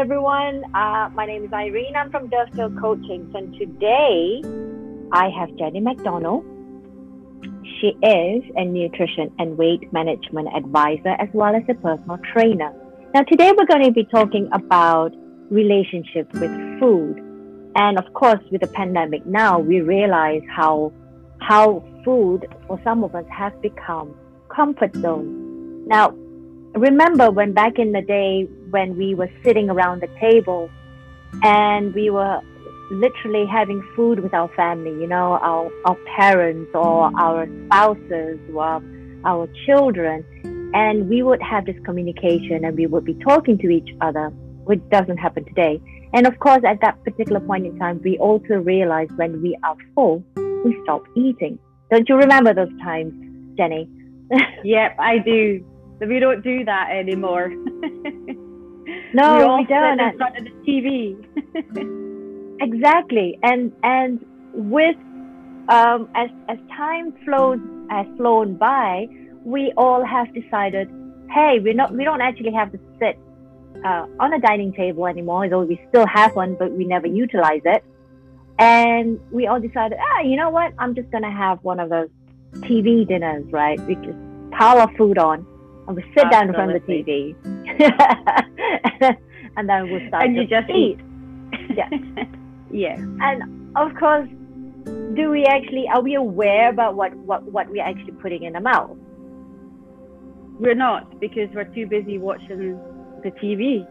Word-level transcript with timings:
everyone, 0.00 0.64
uh, 0.74 1.10
my 1.12 1.26
name 1.26 1.44
is 1.44 1.52
Irene. 1.52 1.94
I'm 1.94 2.10
from 2.10 2.28
Dovetail 2.28 2.70
Coaching, 2.80 3.30
and 3.34 3.52
today 3.58 4.42
I 5.12 5.28
have 5.28 5.54
Jenny 5.58 5.80
McDonald. 5.80 6.42
She 7.78 7.88
is 8.02 8.42
a 8.56 8.64
nutrition 8.64 9.30
and 9.38 9.58
weight 9.58 9.92
management 9.92 10.48
advisor 10.56 11.10
as 11.18 11.28
well 11.34 11.54
as 11.54 11.64
a 11.68 11.74
personal 11.74 12.16
trainer. 12.32 12.72
Now, 13.12 13.24
today 13.24 13.52
we're 13.52 13.66
going 13.66 13.84
to 13.84 13.92
be 13.92 14.04
talking 14.04 14.48
about 14.54 15.14
relationships 15.50 16.32
with 16.32 16.50
food. 16.80 17.18
And 17.76 17.98
of 17.98 18.10
course, 18.14 18.40
with 18.50 18.62
the 18.62 18.68
pandemic 18.68 19.26
now, 19.26 19.58
we 19.58 19.82
realize 19.82 20.40
how, 20.50 20.94
how 21.42 21.84
food 22.06 22.46
for 22.66 22.80
some 22.82 23.04
of 23.04 23.14
us 23.14 23.26
has 23.30 23.52
become 23.60 24.14
comfort 24.48 24.96
zone. 24.96 25.86
Now, 25.86 26.14
remember 26.74 27.30
when 27.30 27.52
back 27.52 27.78
in 27.78 27.92
the 27.92 28.00
day 28.00 28.48
when 28.70 28.96
we 28.96 29.14
were 29.14 29.30
sitting 29.44 29.70
around 29.70 30.02
the 30.02 30.08
table 30.20 30.70
and 31.42 31.94
we 31.94 32.10
were 32.10 32.40
literally 32.90 33.46
having 33.46 33.82
food 33.94 34.20
with 34.20 34.34
our 34.34 34.48
family, 34.54 34.90
you 34.90 35.06
know, 35.06 35.38
our, 35.40 35.70
our 35.84 35.96
parents 36.16 36.70
or 36.74 37.10
our 37.18 37.46
spouses 37.66 38.38
or 38.52 38.82
our 39.24 39.48
children, 39.66 40.24
and 40.74 41.08
we 41.08 41.22
would 41.22 41.42
have 41.42 41.66
this 41.66 41.76
communication 41.84 42.64
and 42.64 42.76
we 42.76 42.86
would 42.86 43.04
be 43.04 43.14
talking 43.14 43.58
to 43.58 43.68
each 43.68 43.90
other, 44.00 44.28
which 44.64 44.80
doesn't 44.90 45.18
happen 45.18 45.44
today. 45.44 45.80
And 46.12 46.26
of 46.26 46.38
course, 46.40 46.62
at 46.66 46.80
that 46.80 47.02
particular 47.04 47.40
point 47.40 47.66
in 47.66 47.78
time, 47.78 48.00
we 48.04 48.18
also 48.18 48.54
realize 48.54 49.08
when 49.16 49.40
we 49.40 49.56
are 49.62 49.76
full, 49.94 50.24
we 50.64 50.78
stop 50.82 51.04
eating. 51.16 51.58
Don't 51.90 52.08
you 52.08 52.16
remember 52.16 52.52
those 52.54 52.76
times, 52.82 53.12
Jenny? 53.56 53.88
yep, 54.64 54.96
I 54.98 55.18
do. 55.18 55.64
We 56.00 56.18
don't 56.18 56.42
do 56.42 56.64
that 56.64 56.90
anymore. 56.90 57.52
no, 59.14 59.36
we, 59.36 59.42
all 59.42 59.58
we 59.58 59.64
don't. 59.66 59.98
Sit 59.98 60.06
in 60.06 60.16
front 60.18 60.38
of 60.38 60.44
the 60.44 60.50
TV. 60.66 62.56
exactly, 62.60 63.38
and 63.42 63.72
and 63.82 64.24
with 64.52 64.96
um, 65.68 66.08
as 66.14 66.30
as 66.48 66.58
time 66.76 67.12
flows 67.24 67.60
has 67.90 68.06
flown 68.16 68.56
by, 68.56 69.08
we 69.44 69.72
all 69.76 70.04
have 70.04 70.32
decided, 70.34 70.88
hey, 71.30 71.58
we're 71.60 71.74
not 71.74 71.92
we 71.92 72.04
don't 72.04 72.20
actually 72.20 72.52
have 72.52 72.72
to 72.72 72.78
sit 72.98 73.18
uh, 73.84 74.06
on 74.18 74.32
a 74.32 74.40
dining 74.40 74.72
table 74.72 75.06
anymore, 75.06 75.48
though 75.48 75.62
we 75.62 75.80
still 75.88 76.06
have 76.06 76.34
one, 76.34 76.54
but 76.58 76.72
we 76.72 76.84
never 76.84 77.06
utilize 77.06 77.62
it. 77.64 77.84
And 78.58 79.18
we 79.30 79.46
all 79.46 79.60
decided, 79.60 79.98
ah, 79.98 80.20
you 80.20 80.36
know 80.36 80.50
what? 80.50 80.74
I'm 80.78 80.94
just 80.94 81.10
gonna 81.10 81.30
have 81.30 81.62
one 81.64 81.80
of 81.80 81.88
those 81.88 82.08
TV 82.56 83.06
dinners, 83.06 83.50
right? 83.52 83.80
We 83.86 83.94
just 83.94 84.18
pile 84.50 84.78
our 84.78 84.94
food 84.96 85.18
on, 85.18 85.46
and 85.86 85.96
we 85.96 86.02
sit 86.14 86.30
down 86.30 86.48
in 86.48 86.54
front 86.54 86.74
of 86.74 86.84
the 86.84 86.92
TV, 86.92 87.34
and 89.56 89.68
then 89.68 89.90
we'll 89.90 90.06
start 90.08 90.24
and 90.24 90.36
you 90.36 90.46
just 90.46 90.70
eat. 90.70 90.98
Yeah, 91.70 91.88
yeah. 92.72 92.96
And 92.96 93.76
of 93.76 93.94
course, 93.94 94.28
do 95.14 95.30
we 95.30 95.44
actually 95.44 95.86
are 95.92 96.02
we 96.02 96.14
aware 96.14 96.68
about 96.68 96.96
what 96.96 97.14
what 97.14 97.44
what 97.44 97.68
we're 97.68 97.84
actually 97.84 98.12
putting 98.12 98.42
in 98.42 98.54
the 98.54 98.60
mouth? 98.60 98.96
We're 100.58 100.74
not 100.74 101.20
because 101.20 101.48
we're 101.54 101.70
too 101.72 101.86
busy 101.86 102.18
watching 102.18 102.78
the 103.22 103.30
TV. 103.42 103.86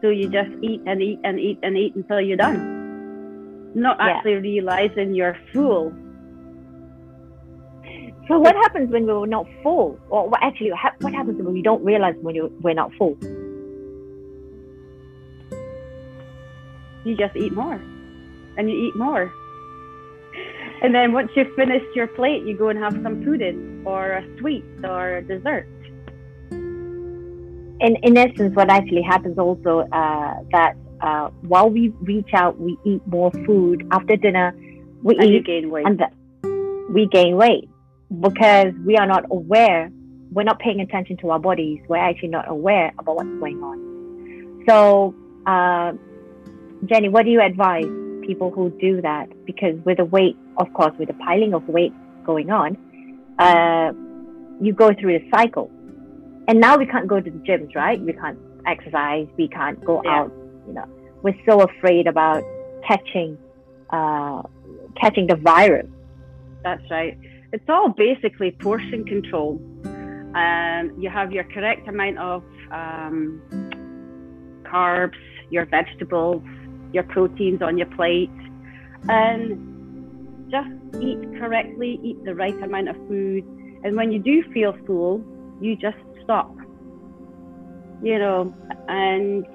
So 0.00 0.10
you 0.10 0.28
just 0.28 0.50
eat 0.62 0.80
and 0.86 1.02
eat 1.02 1.18
and 1.24 1.40
eat 1.40 1.58
and 1.62 1.76
eat 1.76 1.96
until 1.96 2.20
you're 2.20 2.36
done 2.36 2.74
not 3.74 3.96
yeah. 3.98 4.06
actually 4.06 4.34
realizing 4.34 5.14
you're 5.14 5.36
full. 5.52 5.92
So 8.28 8.38
what 8.38 8.54
happens 8.54 8.90
when 8.90 9.06
we're 9.06 9.26
not 9.26 9.46
full, 9.62 9.98
or 10.08 10.28
what 10.28 10.42
actually 10.42 10.70
what 11.00 11.12
happens 11.12 11.42
when 11.42 11.52
we 11.52 11.60
don't 11.60 11.84
realize 11.84 12.14
when 12.22 12.34
you 12.34 12.50
we're 12.62 12.74
not 12.74 12.90
full? 12.94 13.18
You 17.04 17.16
just 17.16 17.36
eat 17.36 17.52
more, 17.52 17.80
and 18.56 18.70
you 18.70 18.76
eat 18.76 18.96
more, 18.96 19.32
and 20.82 20.94
then 20.94 21.12
once 21.12 21.30
you've 21.34 21.54
finished 21.54 21.86
your 21.94 22.06
plate, 22.08 22.44
you 22.44 22.56
go 22.56 22.68
and 22.68 22.78
have 22.78 22.92
some 23.02 23.22
pudding 23.24 23.82
or 23.86 24.12
a 24.12 24.38
sweet 24.38 24.64
or 24.82 25.16
a 25.16 25.22
dessert. 25.22 25.66
In 26.50 27.96
in 28.02 28.16
essence, 28.16 28.54
what 28.54 28.70
actually 28.70 29.02
happens 29.02 29.38
also 29.38 29.80
uh, 29.92 30.34
that 30.52 30.74
uh, 31.00 31.28
while 31.42 31.70
we 31.70 31.88
reach 32.02 32.30
out, 32.34 32.60
we 32.60 32.76
eat 32.84 33.00
more 33.06 33.30
food 33.46 33.86
after 33.90 34.16
dinner. 34.16 34.54
We 35.02 35.16
and 35.16 35.30
eat 35.30 35.46
gain 35.46 35.70
weight. 35.70 35.86
and 35.86 35.98
the, 35.98 36.08
we 36.90 37.06
gain 37.06 37.36
weight 37.36 37.68
because 38.20 38.72
we 38.84 38.96
are 38.96 39.06
not 39.06 39.24
aware. 39.30 39.90
We're 40.32 40.44
not 40.44 40.58
paying 40.58 40.80
attention 40.80 41.16
to 41.18 41.30
our 41.30 41.38
bodies. 41.38 41.80
We're 41.88 41.96
actually 41.96 42.28
not 42.28 42.48
aware 42.48 42.92
about 42.98 43.16
what's 43.16 43.28
going 43.38 43.62
on. 43.62 44.64
So, 44.68 45.14
uh, 45.46 45.92
Jenny, 46.88 47.08
what 47.08 47.24
do 47.24 47.30
you 47.30 47.40
advise 47.40 47.86
people 48.26 48.50
who 48.50 48.70
do 48.80 49.00
that? 49.02 49.28
Because 49.44 49.74
with 49.84 49.98
the 49.98 50.04
weight, 50.04 50.36
of 50.58 50.72
course, 50.74 50.92
with 50.98 51.08
the 51.08 51.14
piling 51.14 51.54
of 51.54 51.66
weight 51.68 51.92
going 52.24 52.50
on, 52.50 52.76
uh, 53.38 53.92
you 54.60 54.72
go 54.72 54.92
through 54.94 55.18
the 55.18 55.30
cycle. 55.30 55.70
And 56.46 56.60
now 56.60 56.76
we 56.76 56.86
can't 56.86 57.08
go 57.08 57.20
to 57.20 57.30
the 57.30 57.38
gyms, 57.38 57.74
right? 57.74 58.00
We 58.00 58.12
can't 58.12 58.38
exercise. 58.66 59.26
We 59.36 59.48
can't 59.48 59.82
go 59.84 60.02
yeah. 60.04 60.20
out 60.20 60.32
you 60.66 60.72
know, 60.72 60.86
we're 61.22 61.38
so 61.48 61.62
afraid 61.62 62.06
about 62.06 62.42
catching 62.86 63.38
uh, 63.90 64.42
catching 65.00 65.26
the 65.26 65.36
virus. 65.36 65.86
That's 66.62 66.82
right. 66.90 67.18
It's 67.52 67.68
all 67.68 67.90
basically 67.90 68.50
portion 68.52 69.04
control. 69.04 69.60
Um, 70.34 70.94
you 70.98 71.10
have 71.10 71.32
your 71.32 71.44
correct 71.44 71.86
amount 71.86 72.18
of 72.18 72.42
um, 72.72 73.40
carbs, 74.64 75.18
your 75.50 75.66
vegetables, 75.66 76.42
your 76.94 77.02
proteins 77.04 77.60
on 77.60 77.76
your 77.76 77.88
plate, 77.88 78.30
and 79.08 80.50
just 80.50 80.70
eat 81.02 81.18
correctly, 81.38 81.98
eat 82.02 82.24
the 82.24 82.34
right 82.34 82.56
amount 82.62 82.88
of 82.88 82.96
food. 83.08 83.44
And 83.82 83.96
when 83.96 84.12
you 84.12 84.18
do 84.18 84.42
feel 84.52 84.72
full, 84.86 85.22
you 85.60 85.76
just 85.76 85.98
stop. 86.22 86.54
You 88.02 88.18
know, 88.18 88.54
and 88.88 89.46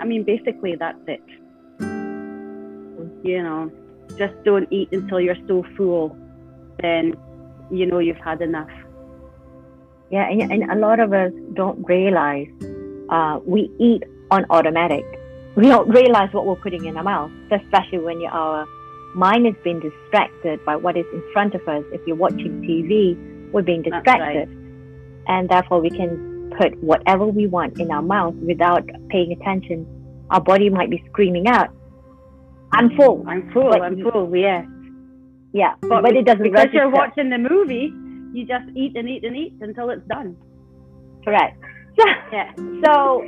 I 0.00 0.04
mean, 0.04 0.24
basically, 0.24 0.76
that's 0.76 0.98
it. 1.06 1.22
You 3.22 3.42
know, 3.42 3.70
just 4.16 4.34
don't 4.44 4.66
eat 4.72 4.88
until 4.92 5.20
you're 5.20 5.36
so 5.46 5.64
full. 5.76 6.16
Then, 6.80 7.14
you 7.70 7.86
know, 7.86 7.98
you've 7.98 8.16
had 8.16 8.40
enough. 8.40 8.70
Yeah, 10.10 10.28
and, 10.28 10.50
and 10.50 10.70
a 10.70 10.76
lot 10.76 11.00
of 11.00 11.12
us 11.12 11.32
don't 11.54 11.84
realize 11.86 12.48
uh, 13.10 13.40
we 13.44 13.70
eat 13.78 14.04
on 14.30 14.46
automatic. 14.50 15.04
We 15.56 15.66
don't 15.66 15.88
realize 15.88 16.32
what 16.32 16.46
we're 16.46 16.56
putting 16.56 16.84
in 16.84 16.96
our 16.96 17.02
mouth, 17.02 17.30
especially 17.50 17.98
when 17.98 18.24
our 18.26 18.66
mind 19.14 19.46
is 19.46 19.54
being 19.64 19.80
distracted 19.80 20.64
by 20.64 20.76
what 20.76 20.96
is 20.96 21.06
in 21.12 21.22
front 21.32 21.54
of 21.54 21.66
us. 21.66 21.84
If 21.92 22.00
you're 22.06 22.16
watching 22.16 22.62
TV, 22.62 23.50
we're 23.52 23.62
being 23.62 23.82
distracted. 23.82 24.48
Right. 24.48 25.26
And 25.26 25.48
therefore, 25.48 25.80
we 25.80 25.90
can 25.90 26.52
put 26.58 26.82
whatever 26.82 27.26
we 27.26 27.46
want 27.46 27.78
in 27.80 27.90
our 27.90 28.02
mouth 28.02 28.34
without 28.34 28.88
paying 29.08 29.32
attention, 29.32 29.86
our 30.30 30.40
body 30.40 30.70
might 30.70 30.90
be 30.90 31.02
screaming 31.10 31.46
out, 31.48 31.68
"I'm 32.72 32.90
mm, 32.90 32.96
full, 32.96 33.24
I'm 33.26 33.50
full, 33.52 33.70
but, 33.70 33.82
I'm 33.82 34.00
full." 34.02 34.34
Yeah, 34.36 34.64
yeah, 35.52 35.74
but, 35.80 36.02
but 36.02 36.16
it 36.16 36.24
doesn't 36.24 36.42
because 36.42 36.66
register. 36.66 36.78
you're 36.78 36.90
watching 36.90 37.30
the 37.30 37.38
movie. 37.38 37.92
You 38.32 38.46
just 38.46 38.64
eat 38.76 38.96
and 38.96 39.08
eat 39.08 39.24
and 39.24 39.36
eat 39.36 39.54
until 39.60 39.90
it's 39.90 40.06
done. 40.06 40.36
Correct. 41.24 41.58
yeah. 42.32 42.52
So 42.84 43.24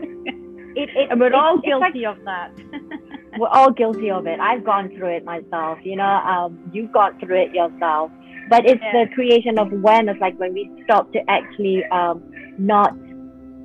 it, 0.77 0.89
it, 0.95 1.11
and 1.11 1.21
we're 1.21 1.35
all 1.35 1.59
guilty 1.59 2.01
like, 2.01 2.17
of 2.19 2.25
that. 2.25 2.51
we're 3.39 3.49
all 3.49 3.71
guilty 3.71 4.11
of 4.11 4.27
it. 4.27 4.39
I've 4.41 4.65
gone 4.65 4.89
through 4.97 5.17
it 5.17 5.25
myself. 5.25 5.79
You 5.83 5.97
know, 5.97 6.05
um, 6.05 6.71
you've 6.73 6.93
gone 6.93 7.19
through 7.21 7.43
it 7.43 7.55
yourself. 7.55 8.11
But 8.49 8.67
it's 8.67 8.83
yeah. 8.83 9.05
the 9.05 9.15
creation 9.15 9.59
of 9.59 9.73
awareness, 9.73 10.17
like 10.21 10.39
when 10.39 10.53
we 10.53 10.71
stop 10.85 11.13
to 11.13 11.21
actually 11.31 11.85
um, 11.87 12.23
not 12.59 12.95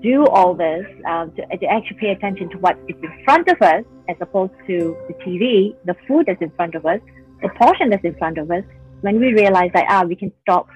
do 0.01 0.25
all 0.27 0.53
this, 0.53 0.85
um, 1.09 1.31
to, 1.35 1.57
to, 1.57 1.65
actually 1.65 1.97
pay 1.97 2.09
attention 2.11 2.49
to 2.51 2.57
what 2.59 2.77
is 2.87 2.95
in 3.01 3.23
front 3.25 3.47
of 3.49 3.61
us 3.61 3.83
as 4.07 4.15
opposed 4.21 4.53
to 4.67 4.95
the 5.07 5.13
TV, 5.25 5.75
the 5.85 5.95
food 6.07 6.25
that's 6.27 6.41
in 6.41 6.51
front 6.51 6.75
of 6.75 6.85
us, 6.85 6.99
the 7.41 7.49
portion 7.49 7.89
that's 7.89 8.05
in 8.05 8.15
front 8.17 8.37
of 8.37 8.49
us, 8.51 8.63
when 9.01 9.19
we 9.19 9.33
realize 9.33 9.71
that, 9.73 9.85
ah, 9.89 10.03
we 10.03 10.15
can 10.15 10.31
stop 10.41 10.67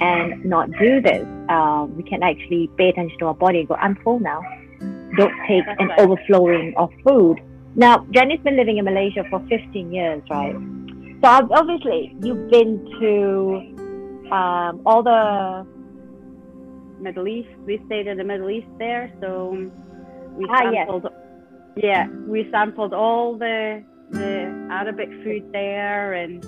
and 0.00 0.44
not 0.44 0.70
do 0.78 1.00
this, 1.00 1.26
uh, 1.48 1.86
we 1.90 2.02
can 2.02 2.22
actually 2.22 2.70
pay 2.78 2.88
attention 2.88 3.18
to 3.18 3.26
our 3.26 3.34
body 3.34 3.60
and 3.60 3.68
go, 3.68 3.74
I'm 3.74 3.96
full 3.96 4.20
now. 4.20 4.40
Don't 5.16 5.34
take 5.46 5.66
that's 5.66 5.80
an 5.80 5.88
right. 5.88 6.00
overflowing 6.00 6.74
of 6.76 6.90
food. 7.04 7.40
Now, 7.74 8.06
Jenny's 8.10 8.40
been 8.40 8.56
living 8.56 8.78
in 8.78 8.84
Malaysia 8.84 9.24
for 9.30 9.40
15 9.48 9.92
years, 9.92 10.22
right? 10.30 10.54
So 11.22 11.28
obviously, 11.52 12.16
you've 12.22 12.50
been 12.50 12.84
to 13.00 14.34
um, 14.34 14.80
all 14.86 15.02
the 15.02 15.66
Middle 17.00 17.28
East. 17.28 17.48
We 17.66 17.80
stayed 17.86 18.06
in 18.06 18.16
the 18.16 18.24
Middle 18.24 18.50
East 18.50 18.68
there, 18.78 19.12
so 19.20 19.70
we 20.36 20.46
ah, 20.48 20.70
sampled. 20.72 21.04
Yes. 21.76 21.82
Yeah, 21.82 22.08
we 22.26 22.48
sampled 22.50 22.92
all 22.92 23.36
the 23.36 23.84
the 24.10 24.68
Arabic 24.70 25.08
food 25.22 25.52
there, 25.52 26.14
and 26.14 26.44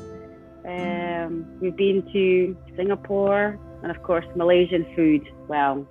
um, 0.67 1.47
we've 1.61 1.77
been 1.77 2.03
to 2.13 2.57
Singapore, 2.77 3.59
and 3.83 3.91
of 3.91 4.03
course 4.03 4.27
Malaysian 4.35 4.87
food. 4.97 5.23
Well, 5.49 5.87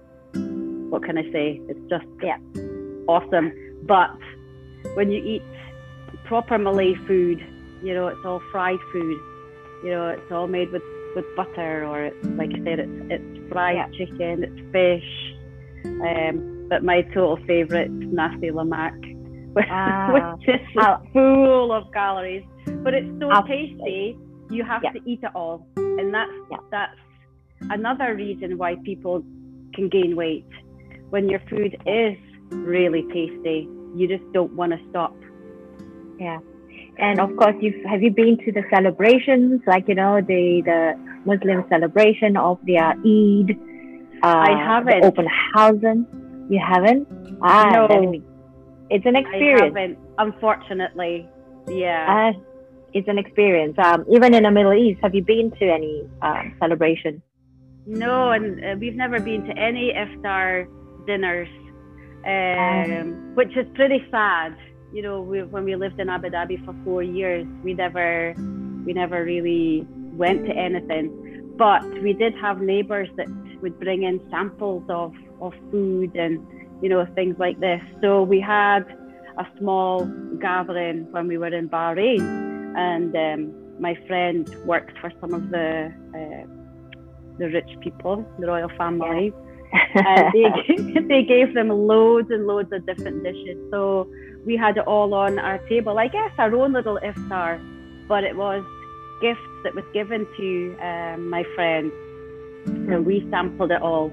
what 0.92 1.04
can 1.04 1.18
I 1.18 1.24
say? 1.32 1.60
It's 1.70 1.80
just 1.90 2.06
Yeah. 2.22 2.38
awesome. 3.08 3.48
But 3.84 4.12
when 4.96 5.10
you 5.10 5.22
eat 5.24 5.42
proper 6.26 6.58
Malay 6.58 6.94
food, 7.08 7.40
you 7.82 7.94
know, 7.94 8.08
it's 8.08 8.24
all 8.26 8.42
fried 8.52 8.80
food. 8.92 9.18
You 9.84 9.90
know, 9.92 10.08
it's 10.10 10.32
all 10.32 10.48
made 10.48 10.70
with, 10.72 10.84
with 11.16 11.26
butter, 11.36 11.86
or 11.86 12.04
it's 12.10 12.26
like 12.38 12.52
I 12.54 12.60
said, 12.66 12.80
it's 12.80 12.98
it's 13.16 13.50
fried 13.52 13.78
Yeah. 13.78 13.88
chicken, 13.98 14.44
it's 14.48 14.62
fish. 14.76 15.12
Um, 15.86 16.68
but 16.70 16.84
my 16.84 17.02
total 17.14 17.38
favourite 17.48 17.88
is 17.90 18.14
nasi 18.20 18.50
lemak, 18.52 18.96
which, 19.56 19.66
Ah. 19.70 20.36
is 20.48 20.60
Ah. 20.78 21.00
full 21.14 21.72
of 21.72 21.84
calories. 21.94 22.44
But 22.84 22.94
it's 22.94 23.12
so 23.20 23.30
tasty, 23.48 24.18
you 24.50 24.64
have 24.64 24.82
Yeah. 24.84 24.92
to 24.92 25.00
eat 25.10 25.22
it 25.24 25.32
all, 25.34 25.66
and 25.78 26.14
that's 26.14 26.32
Yeah. 26.52 26.58
that's 26.70 27.00
another 27.78 28.14
reason 28.16 28.58
why 28.58 28.76
people 28.84 29.24
can 29.74 29.88
gain 29.90 30.16
weight. 30.16 30.46
When 31.12 31.30
your 31.30 31.42
food 31.50 31.78
is 31.86 32.18
really 32.50 33.04
tasty, 33.13 33.68
you 33.96 34.08
just 34.08 34.24
don't 34.34 34.54
want 34.54 34.72
to 34.72 34.80
stop. 34.90 35.13
Yeah. 36.19 36.40
And 36.98 37.19
of 37.19 37.36
course, 37.38 37.56
you 37.62 37.72
have 37.90 38.02
you 38.02 38.12
been 38.12 38.38
to 38.46 38.52
the 38.52 38.63
celebrations, 38.74 39.62
like 39.68 39.88
you 39.88 39.96
know 39.96 40.22
the 40.22 40.62
the 40.66 40.81
Muslim 41.25 41.63
celebration 41.69 42.36
of 42.38 42.60
their 42.66 42.90
Eid? 43.16 43.50
Uh, 44.24 44.44
I 44.50 44.52
haven't. 44.72 45.04
Open 45.04 45.28
housing. 45.54 46.06
You 46.50 46.60
haven't? 46.60 47.08
Ah, 47.42 47.69
No. 47.72 47.88
it's 48.90 49.06
an 49.06 49.16
I 49.16 49.19
experience. 49.19 49.75
haven't, 49.75 49.98
unfortunately. 50.18 51.28
Yeah. 51.68 52.34
Uh, 52.36 52.40
it's 52.94 53.08
an 53.08 53.18
experience. 53.18 53.75
Um, 53.80 54.06
even 54.10 54.34
in 54.34 54.44
the 54.44 54.52
Middle 54.52 54.74
East, 54.74 55.00
have 55.02 55.16
you 55.16 55.24
been 55.24 55.50
to 55.60 55.66
any 55.66 56.08
um, 56.22 56.54
celebration? 56.60 57.22
No, 57.86 58.31
and 58.31 58.63
uh, 58.63 58.75
we've 58.80 58.96
never 58.96 59.19
been 59.19 59.44
to 59.46 59.54
any 59.58 59.94
iftar 59.94 60.68
dinners, 61.06 61.50
um, 62.25 63.36
which 63.36 63.56
is 63.57 63.65
pretty 63.75 64.06
sad. 64.12 64.56
You 64.94 65.01
know, 65.01 65.21
we, 65.21 65.44
when 65.44 65.63
we 65.63 65.75
lived 65.75 66.00
in 66.00 66.09
Abu 66.09 66.30
Dhabi 66.30 66.63
for 66.65 66.75
four 66.83 67.03
years, 67.03 67.45
we 67.63 67.74
never, 67.74 68.33
we 68.86 68.94
never 68.94 69.24
really 69.24 69.88
went 70.13 70.45
to 70.45 70.51
anything. 70.51 71.53
But 71.57 71.83
we 72.01 72.13
did 72.13 72.33
have 72.42 72.62
neighbours 72.62 73.09
that 73.18 73.27
would 73.62 73.80
bring 73.80 74.03
in 74.03 74.19
samples 74.30 74.83
of, 74.89 75.13
of 75.39 75.53
food 75.69 76.15
and 76.15 76.45
you 76.81 76.89
know 76.89 77.06
things 77.15 77.36
like 77.39 77.59
this. 77.59 77.81
So 78.01 78.24
we 78.24 78.39
had 78.39 78.81
a 79.38 79.45
small 79.59 80.06
gathering 80.39 81.12
when 81.12 81.27
we 81.27 81.38
were 81.38 81.53
in 81.53 81.69
Bahrain, 81.69 82.21
and 82.75 83.15
um, 83.15 83.81
my 83.81 83.95
friend 84.07 84.50
worked 84.65 84.98
for 85.00 85.12
some 85.21 85.33
of 85.33 85.50
the 85.50 85.94
uh, 86.15 86.48
the 87.38 87.50
rich 87.50 87.69
people, 87.81 88.25
the 88.39 88.48
royal 88.48 88.69
family, 88.77 89.31
and 89.74 90.34
they, 90.34 91.02
they 91.08 91.24
gave 91.24 91.54
them 91.54 91.70
loads 91.70 92.30
and 92.32 92.48
loads 92.48 92.72
of 92.72 92.86
different 92.86 93.24
dishes. 93.24 93.58
So 93.72 94.10
we 94.46 94.58
had 94.58 94.78
it 94.78 94.88
all 94.88 95.14
on 95.14 95.40
our 95.40 95.60
table. 95.68 95.98
I 95.98 96.08
guess 96.08 96.32
our 96.38 96.54
own 96.56 96.74
little 96.74 97.00
iftar, 97.04 97.60
but 98.08 98.24
it 98.24 98.36
was 98.36 98.64
gifts 99.22 99.40
that 99.64 99.76
was 99.76 99.86
given 99.94 100.28
to 100.38 100.78
um, 100.82 101.30
my 101.30 101.44
friends, 101.56 101.94
and 102.66 103.06
we 103.06 103.28
sampled 103.30 103.72
it 103.72 103.82
all. 103.82 104.12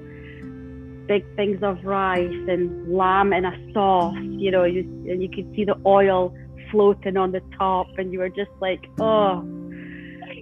Big 1.07 1.25
things 1.35 1.63
of 1.63 1.83
rice 1.83 2.47
and 2.47 2.93
lamb 2.95 3.33
in 3.33 3.43
a 3.43 3.73
sauce, 3.73 4.15
you 4.21 4.51
know, 4.51 4.63
you, 4.63 4.81
and 5.09 5.23
you 5.23 5.29
could 5.29 5.51
see 5.55 5.65
the 5.65 5.75
oil 5.83 6.35
floating 6.69 7.17
on 7.17 7.31
the 7.31 7.41
top, 7.57 7.87
and 7.97 8.13
you 8.13 8.19
were 8.19 8.29
just 8.29 8.51
like, 8.61 8.85
oh. 8.99 9.41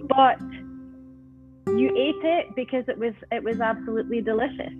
But 0.08 0.38
you 1.76 1.94
ate 1.96 2.24
it 2.24 2.54
because 2.54 2.84
it 2.88 2.98
was 2.98 3.14
it 3.32 3.42
was 3.42 3.60
absolutely 3.60 4.20
delicious, 4.20 4.72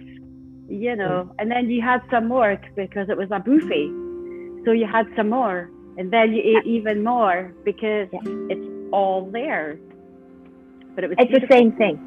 you 0.68 0.94
know. 0.96 1.30
And 1.38 1.50
then 1.50 1.70
you 1.70 1.82
had 1.82 2.02
some 2.10 2.28
more 2.28 2.60
because 2.76 3.08
it 3.08 3.16
was 3.16 3.28
a 3.30 3.40
buffet, 3.40 3.88
so 4.64 4.72
you 4.72 4.86
had 4.86 5.06
some 5.16 5.30
more, 5.30 5.70
and 5.96 6.12
then 6.12 6.32
you 6.32 6.42
ate 6.42 6.66
even 6.66 7.02
more 7.02 7.52
because 7.64 8.08
Yeah. 8.12 8.20
it's 8.50 8.68
all 8.92 9.30
there. 9.30 9.78
But 10.94 11.04
it 11.04 11.08
was 11.10 11.16
It's 11.18 11.32
the 11.40 11.46
same 11.50 11.72
thing. 11.72 11.98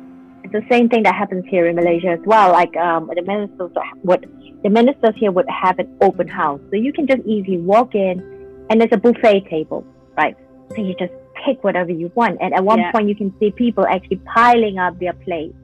It's 0.44 0.54
the 0.54 0.66
same 0.70 0.90
thing 0.90 1.04
that 1.04 1.16
happens 1.16 1.46
here 1.48 1.68
in 1.68 1.76
Malaysia 1.76 2.10
as 2.10 2.20
well. 2.26 2.52
Like 2.52 2.76
um, 2.76 3.10
the 3.14 3.22
ministers 3.22 3.72
would, 4.04 4.28
the 4.64 4.70
ministers 4.70 5.16
here 5.16 5.32
would 5.32 5.48
have 5.50 5.78
an 5.80 5.98
open 6.02 6.28
house, 6.28 6.62
so 6.70 6.76
you 6.76 6.92
can 6.94 7.08
just 7.08 7.22
easily 7.26 7.58
walk 7.58 7.96
in, 7.96 8.22
and 8.70 8.82
there's 8.82 8.92
a 8.92 8.98
buffet 8.98 9.42
table, 9.50 9.86
right? 10.18 10.36
So 10.76 10.82
you 10.82 10.96
just 10.96 11.14
pick 11.46 11.64
whatever 11.64 11.92
you 11.92 12.12
want, 12.16 12.38
and 12.42 12.54
at 12.54 12.64
one 12.64 12.80
Yeah. 12.80 12.92
point 12.92 13.08
you 13.08 13.16
can 13.16 13.34
see 13.40 13.52
people 13.52 13.86
actually 13.86 14.22
piling 14.36 14.78
up 14.78 14.98
their 15.00 15.14
plates. 15.14 15.56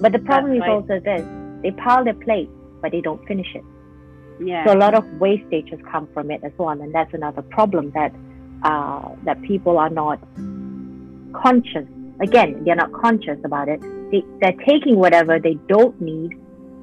But 0.00 0.12
the 0.12 0.18
problem 0.20 0.52
is 0.54 0.60
right. 0.60 0.70
also 0.70 1.00
this: 1.00 1.22
they 1.62 1.70
pile 1.72 2.04
their 2.04 2.14
plate, 2.14 2.50
but 2.80 2.92
they 2.92 3.00
don't 3.00 3.24
finish 3.26 3.48
it. 3.54 3.64
Yeah. 4.40 4.64
So 4.64 4.72
a 4.72 4.78
lot 4.78 4.94
of 4.94 5.04
wastage 5.20 5.70
has 5.70 5.80
come 5.90 6.08
from 6.14 6.30
it 6.30 6.42
as 6.44 6.52
well, 6.58 6.70
and 6.70 6.94
that's 6.94 7.12
another 7.12 7.42
problem 7.42 7.90
that 7.92 8.14
uh, 8.62 9.08
that 9.24 9.40
people 9.42 9.78
are 9.78 9.90
not 9.90 10.20
conscious. 11.32 11.86
Again, 12.20 12.64
they're 12.64 12.76
not 12.76 12.92
conscious 12.92 13.38
about 13.44 13.68
it. 13.68 13.80
They, 14.10 14.24
they're 14.40 14.56
taking 14.66 14.96
whatever 14.96 15.38
they 15.38 15.54
don't 15.68 16.00
need 16.00 16.32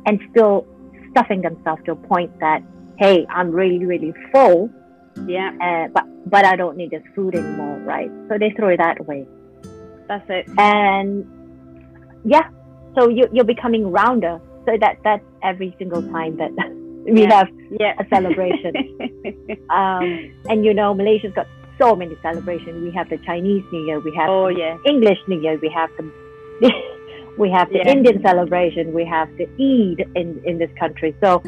and 0.06 0.19
still 0.31 0.68
stuffing 1.12 1.42
themselves 1.42 1.81
to 1.86 1.94
a 1.94 1.95
point 1.95 2.39
that, 2.39 2.62
hey, 2.98 3.25
I'm 3.30 3.51
really, 3.51 3.86
really 3.86 4.13
full, 4.31 4.69
yeah, 5.27 5.51
uh, 5.62 5.88
but 5.94 6.04
but 6.30 6.45
I 6.45 6.56
don't 6.56 6.75
need 6.75 6.92
this 6.92 7.04
food 7.16 7.36
anymore, 7.36 7.80
right? 7.80 8.12
So 8.30 8.38
they 8.38 8.51
throw 8.51 8.69
it 8.69 8.77
that 8.77 9.00
away, 9.00 9.25
that's 10.07 10.25
it. 10.30 10.48
and 10.57 11.25
yeah, 12.25 12.50
so 12.98 13.10
you, 13.10 13.27
you're 13.31 13.45
becoming 13.45 13.92
rounder. 13.92 14.42
So 14.66 14.78
that 14.80 14.98
that's 15.04 15.24
every 15.44 15.76
single 15.78 16.02
time 16.02 16.38
that 16.38 16.52
we 17.06 17.22
Yeah. 17.24 17.36
have 17.38 17.50
Yeah. 17.80 17.94
a 18.00 18.06
celebration. 18.16 18.74
um, 19.70 20.04
and 20.50 20.66
you 20.66 20.74
know, 20.74 20.94
Malaysia's 20.94 21.34
got 21.34 21.48
so 21.78 21.96
many 21.96 22.16
celebrations. 22.22 22.84
We 22.84 22.92
have 22.92 23.10
the 23.10 23.18
Chinese 23.30 23.64
New 23.72 23.86
Year, 23.86 24.00
we 24.00 24.14
have 24.16 24.30
oh 24.30 24.48
the 24.54 24.60
yeah. 24.60 24.78
English 24.86 25.20
New 25.28 25.40
Year, 25.42 25.58
we 25.62 25.70
have 25.70 25.90
the 25.98 26.06
we 27.38 27.50
have 27.52 27.70
the. 27.70 27.82
Indian 27.96 28.22
celebration, 28.22 28.94
we 28.94 29.06
have 29.06 29.30
the 29.38 29.46
Eid 29.70 30.00
in 30.16 30.42
in 30.46 30.58
this 30.58 30.72
country. 30.80 31.16
So 31.24 31.42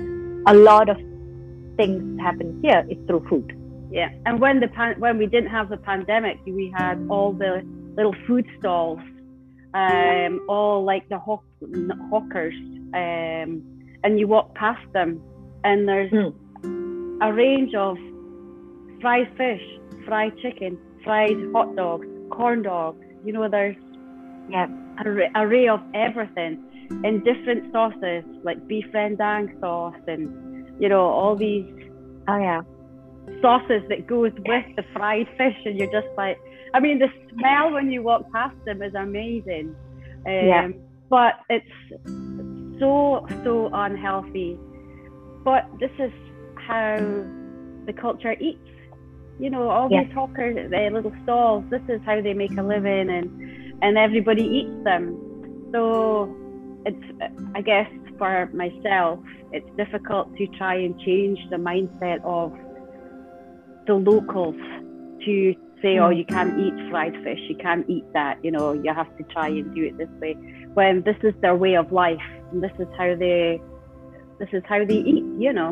a 0.46 0.54
lot 0.54 0.90
of 0.90 0.98
things 1.78 2.20
happen 2.20 2.60
here 2.62 2.86
is 2.90 2.98
through 3.08 3.26
food. 3.30 3.48
Yeah, 3.90 4.10
and 4.26 4.40
when 4.40 4.60
the 4.60 4.68
pan- 4.68 5.00
when 5.00 5.18
we 5.18 5.28
didn't 5.28 5.50
have 5.50 5.70
the 5.70 5.78
pandemic, 5.78 6.38
we 6.46 6.74
had 6.76 6.96
all 7.10 7.32
the 7.32 7.64
little 7.96 8.16
food 8.28 8.46
stalls, 8.60 9.00
um, 9.74 10.42
all 10.50 10.84
like 10.84 11.08
the 11.10 11.18
hawk- 11.18 11.46
hawkers, 12.10 12.54
um, 12.96 13.64
and 14.04 14.20
you 14.20 14.28
walk 14.28 14.56
past 14.56 14.86
them, 14.94 15.22
and 15.64 15.88
there's 15.88 16.12
Hmm. 16.12 16.30
a 17.22 17.34
range 17.34 17.74
of 17.76 17.98
fried 19.02 19.28
fish, 19.38 19.62
fried 20.06 20.34
chicken, 20.38 20.78
fried 21.04 21.38
hot 21.54 21.76
dogs, 21.76 22.08
corn 22.32 22.62
dogs. 22.64 23.00
You 23.24 23.34
know, 23.34 23.48
there's 23.50 23.76
Yeah. 24.50 24.66
an 24.66 25.08
array, 25.08 25.30
array 25.36 25.68
of 25.68 25.82
everything 25.94 26.58
in 27.04 27.24
different 27.24 27.72
sauces, 27.72 28.24
like 28.44 28.58
beef 28.68 28.86
rendang 28.94 29.50
sauce, 29.60 29.96
and 30.08 30.30
you 30.80 30.90
know 30.90 31.02
all 31.06 31.36
these 31.36 31.66
Oh 32.28 32.38
yeah. 32.38 32.62
sauces 33.42 33.84
that 33.90 34.08
goes 34.08 34.32
with 34.46 34.66
the 34.78 34.84
fried 34.94 35.28
fish 35.38 35.56
and 35.66 35.78
you're 35.78 35.92
just 35.92 36.08
like 36.18 36.38
I 36.74 36.80
mean 36.80 37.00
the 37.00 37.10
smell 37.34 37.72
when 37.74 37.92
you 37.92 38.04
walk 38.04 38.24
past 38.34 38.56
them 38.66 38.82
is 38.82 38.94
amazing. 38.96 39.76
Um, 40.28 40.48
Yeah. 40.48 40.68
but 41.10 41.36
it's 41.50 41.66
so 42.80 43.26
so 43.44 43.70
unhealthy. 43.74 44.60
But 45.44 45.64
this 45.80 45.92
is 46.00 46.12
how 46.56 46.98
the 47.86 47.94
culture 47.94 48.34
eats. 48.40 48.60
You 49.40 49.50
know, 49.50 49.70
all 49.70 49.90
Yes. 49.90 50.06
these 50.06 50.12
hawkers, 50.14 50.70
the 50.70 50.90
little 50.92 51.14
stalls, 51.24 51.66
this 51.70 51.82
is 51.90 52.02
how 52.06 52.22
they 52.22 52.34
make 52.34 52.58
a 52.58 52.64
living 52.64 53.10
and 53.10 53.30
and 53.82 53.98
everybody 53.98 54.44
eats 54.44 54.84
them. 54.84 55.18
So 55.74 56.36
it's 56.86 57.04
I 57.56 57.62
guess 57.62 57.90
for 58.18 58.50
myself 58.54 59.20
it's 59.52 59.70
difficult 59.78 60.36
to 60.38 60.48
try 60.58 60.76
and 60.76 60.98
change 61.00 61.40
the 61.50 61.58
mindset 61.58 62.20
of 62.24 62.54
the 63.88 63.94
locals 63.96 64.56
to 65.26 65.56
say, 65.82 66.00
oh, 66.00 66.10
Mm. 66.10 66.18
you 66.18 66.26
can't 66.26 66.54
eat 66.60 66.74
fried 66.90 67.14
fish, 67.24 67.40
you 67.50 67.56
can't 67.56 67.88
eat 67.90 68.06
that, 68.14 68.38
you 68.44 68.52
know, 68.52 68.74
you 68.74 68.94
have 68.94 69.08
to 69.18 69.24
try 69.32 69.48
and 69.48 69.74
do 69.76 69.84
it 69.84 69.98
this 69.98 70.10
way. 70.22 70.36
When 70.74 71.04
this 71.04 71.18
is 71.24 71.34
their 71.42 71.56
way 71.56 71.76
of 71.76 71.92
life, 71.92 72.18
this 72.54 72.72
is 72.80 72.88
how 72.98 73.16
they, 73.16 73.62
this 74.40 74.50
is 74.54 74.64
how 74.68 74.84
they 74.86 74.96
eat, 74.96 75.24
you 75.38 75.54
know. 75.54 75.70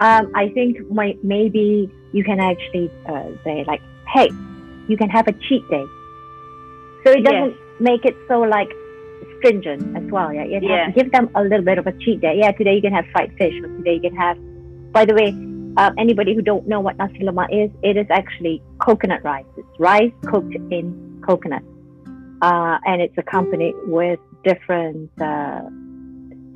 Um, 0.00 0.30
I 0.34 0.48
think 0.54 0.88
my, 0.90 1.16
maybe 1.22 1.90
you 2.12 2.24
can 2.24 2.40
actually 2.40 2.90
uh, 3.06 3.30
say 3.44 3.64
like, 3.66 3.80
hey, 4.14 4.28
you 4.88 4.96
can 4.96 5.10
have 5.10 5.26
a 5.28 5.32
cheat 5.32 5.68
day. 5.68 5.84
So 7.04 7.12
it 7.12 7.24
doesn't 7.24 7.56
make 7.80 8.04
it 8.04 8.16
so 8.28 8.40
like 8.40 8.70
stringent 9.38 9.96
as 9.96 10.10
well. 10.10 10.32
Yeah, 10.32 10.44
you 10.44 10.60
Yeah. 10.62 10.90
give 10.90 11.10
them 11.12 11.30
a 11.34 11.42
little 11.42 11.64
bit 11.64 11.78
of 11.78 11.86
a 11.86 11.92
cheat 11.92 12.20
day. 12.20 12.38
Yeah, 12.38 12.52
today 12.52 12.74
you 12.74 12.80
can 12.82 12.92
have 12.92 13.06
fried 13.12 13.32
fish, 13.38 13.54
or 13.62 13.68
today 13.68 13.94
you 13.94 14.00
can 14.00 14.16
have. 14.16 14.36
By 14.92 15.04
the 15.04 15.14
way, 15.14 15.28
um, 15.76 15.94
anybody 15.98 16.34
who 16.34 16.42
don't 16.42 16.66
know 16.66 16.80
what 16.80 16.96
nasi 16.98 17.20
lemak 17.20 17.48
is, 17.52 17.70
it 17.82 17.96
is 17.96 18.06
actually 18.10 18.62
coconut 18.80 19.22
rice. 19.22 19.44
It's 19.56 19.68
rice 19.78 20.12
cooked 20.26 20.54
in 20.54 21.22
coconut, 21.26 21.62
uh, 22.42 22.78
and 22.84 23.00
it's 23.02 23.16
accompanied 23.16 23.74
with 23.86 24.18
different 24.50 25.10
uh, 25.30 25.62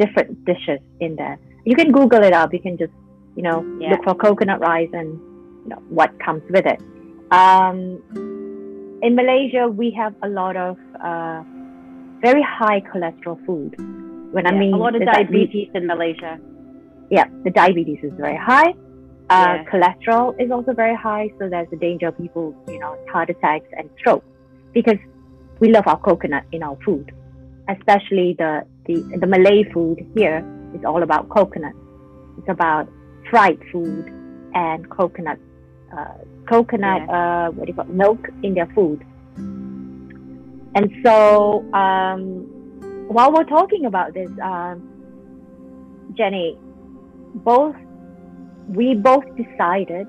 different 0.03 0.31
dishes 0.51 0.81
in 1.01 1.17
there. 1.23 1.37
You 1.71 1.77
can 1.81 1.91
Google 1.99 2.23
it 2.29 2.35
up. 2.41 2.53
You 2.57 2.63
can 2.67 2.77
just, 2.83 2.95
you 3.37 3.43
know, 3.47 3.59
Yeah. 3.81 3.91
look 3.93 4.03
for 4.09 4.15
coconut 4.27 4.61
rice 4.71 4.93
and 5.01 5.09
you 5.65 5.69
know 5.73 5.81
what 5.99 6.11
comes 6.27 6.43
with 6.57 6.67
it. 6.75 6.81
Um, 7.41 7.79
in 9.07 9.13
Malaysia, 9.23 9.65
we 9.83 9.91
have 10.01 10.15
a 10.23 10.29
lot 10.41 10.57
of 10.69 10.77
uh, 11.11 11.41
very 12.27 12.45
high 12.61 12.81
cholesterol 12.91 13.39
food. 13.47 13.71
When 14.37 14.47
I 14.51 14.53
mean 14.63 14.73
a 14.75 14.83
lot 14.87 14.95
of 14.99 15.03
diabetes 15.15 15.69
in 15.75 15.87
Malaysia. 15.95 16.33
yeah, 17.17 17.27
the 17.45 17.51
diabetes 17.51 18.01
is 18.09 18.13
very 18.25 18.39
high. 18.51 18.71
Uh, 18.73 19.39
Yeah. 19.39 19.65
Cholesterol 19.71 20.27
is 20.45 20.51
also 20.57 20.73
very 20.83 20.97
high, 21.07 21.27
so 21.39 21.49
there's 21.55 21.73
a 21.77 21.81
danger 21.87 22.07
of 22.11 22.15
people, 22.23 22.47
you 22.75 22.79
know, 22.83 22.93
heart 23.13 23.29
attacks 23.35 23.69
and 23.79 23.91
stroke 23.99 24.25
because 24.79 25.01
we 25.63 25.69
love 25.77 25.87
our 25.93 25.99
coconut 26.09 26.45
in 26.57 26.63
our 26.69 26.79
food, 26.87 27.13
especially 27.76 28.35
the 28.38 28.64
the 28.87 29.02
the 29.21 29.26
Malay 29.26 29.64
food 29.73 29.99
here 30.14 30.45
is 30.75 30.85
all 30.85 31.02
about 31.02 31.29
coconut. 31.29 31.75
It's 32.38 32.49
about 32.49 32.88
fried 33.31 33.59
food 33.71 34.07
and 34.55 34.88
coconut, 34.91 35.38
uh, 35.97 36.14
coconut, 36.49 37.09
uh, 37.09 37.50
what 37.50 37.67
do 37.67 37.71
you 37.73 37.75
call 37.75 37.87
it, 37.87 37.95
milk 37.95 38.29
in 38.43 38.55
their 38.55 38.71
food. 38.75 39.05
And 40.75 40.91
so, 41.05 41.62
um, 41.73 42.23
while 43.09 43.33
we're 43.33 43.45
talking 43.45 43.87
about 43.87 44.14
this, 44.14 44.31
um, 44.43 44.88
Jenny, 46.17 46.59
both 47.35 47.76
we 48.69 48.95
both 48.95 49.25
decided, 49.37 50.07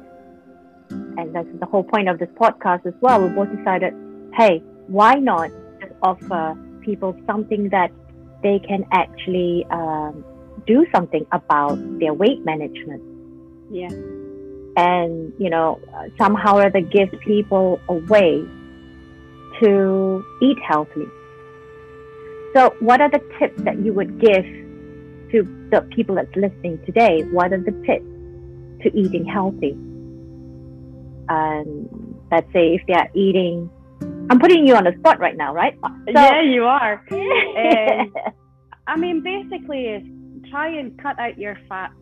and 0.90 1.36
that's 1.36 1.48
the 1.60 1.66
whole 1.66 1.84
point 1.84 2.08
of 2.08 2.20
this 2.20 2.30
podcast 2.40 2.86
as 2.86 2.94
well. 3.02 3.22
We 3.22 3.30
both 3.30 3.56
decided, 3.56 3.94
hey, 4.38 4.60
why 4.88 5.16
not 5.16 5.50
just 5.82 5.94
offer 6.02 6.56
people 6.84 7.16
something 7.26 7.70
that 7.70 7.92
they 8.44 8.60
can 8.60 8.86
actually 8.92 9.66
um, 9.72 10.24
do 10.68 10.86
something 10.94 11.26
about 11.32 11.76
their 12.00 12.14
weight 12.14 12.44
management, 12.46 13.02
Yeah. 13.72 13.90
and 14.78 15.34
you 15.38 15.50
know 15.50 15.80
somehow 16.18 16.58
or 16.58 16.66
other 16.68 16.82
give 16.82 17.10
people 17.26 17.80
a 17.90 17.94
way 17.94 18.44
to 19.62 20.24
eat 20.42 20.58
healthily. 20.68 21.08
So, 22.54 22.76
what 22.80 23.02
are 23.02 23.10
the 23.10 23.22
tips 23.40 23.62
that 23.64 23.80
you 23.84 23.94
would 23.94 24.20
give 24.20 24.46
to 25.32 25.44
the 25.72 25.82
people 25.96 26.16
that's 26.16 26.36
listening 26.36 26.80
today? 26.86 27.24
What 27.32 27.52
are 27.52 27.58
the 27.58 27.72
tips 27.86 28.06
to 28.84 28.92
eating 28.96 29.26
healthy? 29.26 29.74
Um, 31.30 31.90
let's 32.32 32.52
say 32.54 32.76
if 32.76 32.82
they 32.88 32.94
are 32.94 33.10
eating, 33.16 33.70
I'm 34.34 34.40
putting 34.40 34.66
you 34.66 34.76
on 34.76 34.86
the 34.86 34.96
spot 34.98 35.20
right 35.20 35.38
now, 35.38 35.54
right? 35.54 35.78
So- 35.84 36.12
yeah, 36.12 36.42
you 36.42 36.64
are. 36.66 37.06
Um, 37.54 38.14
I 38.88 38.98
mean, 38.98 39.22
basically, 39.22 39.86
is 39.86 40.04
try 40.50 40.70
and 40.70 40.98
cut 40.98 41.20
out 41.20 41.38
your 41.38 41.56
fats, 41.70 41.94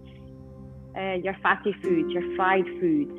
uh, 0.97 1.15
your 1.21 1.35
fatty 1.43 1.73
foods, 1.83 2.09
your 2.13 2.23
fried 2.37 2.63
foods. 2.79 3.11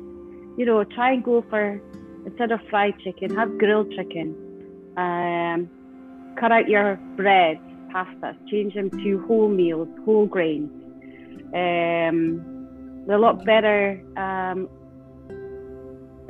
You 0.57 0.65
know, 0.65 0.83
try 0.83 1.11
and 1.13 1.23
go 1.23 1.45
for 1.47 1.79
instead 2.25 2.51
of 2.51 2.59
fried 2.71 2.95
chicken, 3.03 3.35
have 3.35 3.55
grilled 3.59 3.91
chicken. 3.95 4.33
Um, 4.97 5.69
cut 6.39 6.51
out 6.51 6.67
your 6.67 6.95
bread, 7.15 7.59
pastas, 7.93 8.35
change 8.49 8.73
them 8.73 8.89
to 8.89 9.23
whole 9.27 9.47
meals, 9.47 9.87
whole 10.05 10.25
grains. 10.25 10.71
Um, 11.53 13.05
they're 13.05 13.17
a 13.17 13.21
lot 13.21 13.45
better 13.45 14.01
um, 14.17 14.67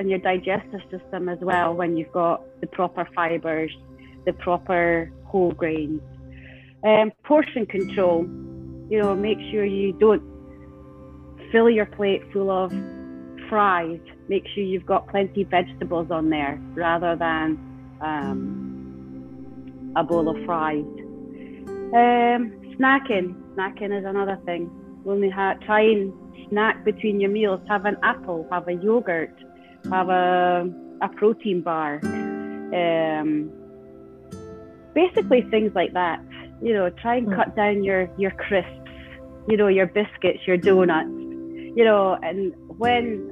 in 0.04 0.10
your 0.10 0.18
digestive 0.18 0.80
system 0.90 1.30
as 1.30 1.38
well 1.40 1.74
when 1.74 1.96
you've 1.96 2.12
got 2.12 2.42
the 2.60 2.66
proper 2.66 3.08
fibers, 3.14 3.74
the 4.26 4.34
proper 4.34 5.10
whole 5.24 5.52
grains. 5.52 6.02
Um, 6.84 7.10
portion 7.24 7.64
control, 7.64 8.24
you 8.90 9.00
know, 9.00 9.14
make 9.14 9.38
sure 9.50 9.64
you 9.64 9.92
don't 9.94 10.22
fill 11.50 11.70
your 11.70 11.86
plate 11.86 12.20
full 12.32 12.50
of 12.50 12.70
fries. 13.48 14.00
Make 14.28 14.44
sure 14.54 14.62
you've 14.62 14.84
got 14.84 15.08
plenty 15.08 15.42
of 15.42 15.48
vegetables 15.48 16.10
on 16.10 16.28
there 16.28 16.60
rather 16.74 17.16
than 17.16 17.58
um, 18.02 19.92
a 19.96 20.04
bowl 20.04 20.28
of 20.28 20.44
fries. 20.44 20.84
Um, 21.94 22.52
snacking, 22.76 23.34
snacking 23.54 23.98
is 23.98 24.04
another 24.04 24.38
thing. 24.44 24.70
We 25.04 25.30
ha- 25.30 25.54
try 25.64 25.80
and 25.80 26.12
snack 26.50 26.84
between 26.84 27.20
your 27.20 27.30
meals, 27.30 27.60
have 27.68 27.86
an 27.86 27.96
apple, 28.02 28.46
have 28.50 28.68
a 28.68 28.74
yogurt, 28.74 29.34
have 29.90 30.08
a, 30.08 30.70
a 31.02 31.08
protein 31.08 31.60
bar. 31.62 32.00
Um, 32.04 33.50
basically 34.94 35.42
things 35.42 35.72
like 35.74 35.92
that. 35.94 36.20
You 36.62 36.72
know, 36.72 36.88
try 36.90 37.16
and 37.16 37.26
Mm. 37.28 37.36
cut 37.36 37.56
down 37.56 37.84
your 37.84 38.08
your 38.16 38.30
crisps. 38.32 38.70
You 39.48 39.56
know, 39.56 39.68
your 39.68 39.86
biscuits, 39.86 40.46
your 40.46 40.56
donuts. 40.56 41.08
You 41.76 41.84
know, 41.84 42.16
and 42.22 42.54
when 42.78 43.30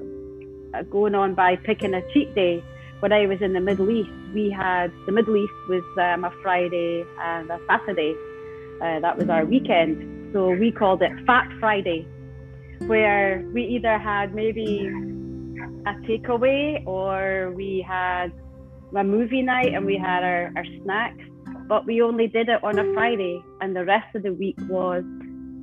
uh, 0.75 0.83
going 0.83 1.15
on 1.15 1.35
by 1.35 1.57
picking 1.57 1.95
a 1.95 2.03
cheat 2.13 2.35
day, 2.35 2.63
when 3.01 3.13
I 3.13 3.27
was 3.27 3.41
in 3.41 3.53
the 3.53 3.61
Middle 3.61 3.91
East, 3.91 4.11
we 4.35 4.51
had 4.51 4.93
the 5.07 5.13
Middle 5.13 5.37
East 5.37 5.53
was 5.69 5.85
um, 5.99 6.25
a 6.25 6.31
Friday 6.43 7.05
and 7.21 7.51
a 7.51 7.59
Saturday. 7.69 8.15
Uh, 8.83 9.01
that 9.01 9.17
was 9.17 9.29
our 9.29 9.45
weekend, 9.45 10.33
so 10.33 10.51
we 10.51 10.73
called 10.73 11.03
it 11.03 11.13
Fat 11.25 11.49
Friday, 11.61 12.07
where 12.87 13.45
we 13.55 13.63
either 13.65 13.97
had 13.97 14.35
maybe 14.35 14.91
a 15.87 15.95
takeaway 16.07 16.85
or 16.87 17.53
we 17.55 17.85
had 17.87 18.33
a 18.97 19.05
movie 19.05 19.43
night 19.43 19.73
and 19.75 19.85
we 19.87 19.97
had 19.97 20.23
our, 20.23 20.53
our 20.57 20.65
snacks, 20.83 21.25
but 21.69 21.87
we 21.87 22.03
only 22.03 22.27
did 22.27 22.49
it 22.49 22.63
on 22.63 22.79
a 22.79 22.93
Friday, 22.93 23.43
and 23.61 23.75
the 23.75 23.85
rest 23.85 24.15
of 24.15 24.23
the 24.23 24.33
week 24.33 24.57
was 24.69 25.03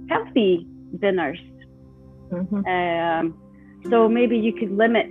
healthy 0.10 0.68
dinners. 1.00 1.39
Mhm. 2.32 2.65
Um, 2.68 3.38
so 3.89 4.10
maybe 4.10 4.38
you 4.38 4.53
could 4.53 4.72
limit 4.72 5.08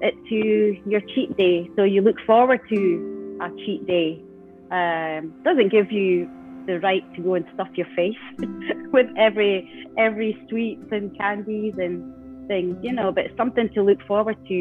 it 0.00 0.14
to 0.28 0.76
your 0.88 1.00
cheat 1.00 1.36
day. 1.36 1.70
So 1.76 1.84
you 1.84 2.02
look 2.02 2.20
forward 2.26 2.60
to 2.68 3.38
a 3.40 3.48
cheat 3.64 3.86
day. 3.86 4.22
Um, 4.70 5.32
doesn't 5.42 5.70
give 5.70 5.90
you 5.92 6.28
the 6.66 6.80
right 6.80 7.02
to 7.14 7.22
go 7.22 7.34
and 7.34 7.46
stuff 7.54 7.68
your 7.74 7.86
face 7.94 8.16
with 8.92 9.06
every 9.16 9.86
every 9.96 10.36
sweets 10.48 10.84
and 10.90 11.16
candies 11.16 11.74
and 11.78 12.12
things, 12.46 12.76
you 12.82 12.92
know. 12.92 13.12
But 13.12 13.26
it's 13.26 13.36
something 13.36 13.68
to 13.74 13.82
look 13.82 14.00
forward 14.06 14.36
to. 14.48 14.58